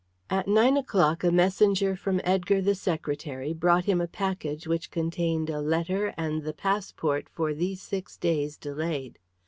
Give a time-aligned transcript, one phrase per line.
[0.31, 5.47] At nine o'clock a messenger from Edgar, the secretary, brought him a package which contained
[5.51, 9.19] a letter and the passport for these six days delayed.